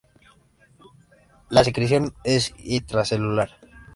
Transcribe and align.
La 1.49 1.63
secreción 1.63 2.15
es 2.23 2.55
intracelular. 2.57 3.51